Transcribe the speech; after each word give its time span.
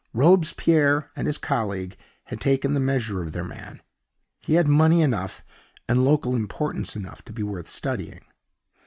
Robespierre 0.13 1.11
and 1.15 1.27
his 1.27 1.37
colleagues 1.37 1.95
had 2.23 2.41
taken 2.41 2.73
the 2.73 2.79
measure 2.79 3.21
of 3.21 3.33
their 3.33 3.43
man 3.43 3.83
he 4.39 4.55
had 4.55 4.67
money 4.67 5.03
enough, 5.03 5.43
and 5.87 6.03
local 6.03 6.35
importance 6.35 6.95
enough 6.95 7.21
to 7.23 7.31
be 7.31 7.43
worth 7.43 7.67
studying. 7.67 8.21